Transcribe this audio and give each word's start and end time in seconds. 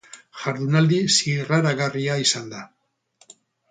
Jardunaldi 0.43 0.99
zirraragarria 1.17 2.19
izan 2.27 2.53
da. 2.59 2.67